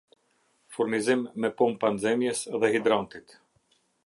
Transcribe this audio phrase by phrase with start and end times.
[0.75, 3.27] Furnizim me pompa nxemjes dhe hidrantit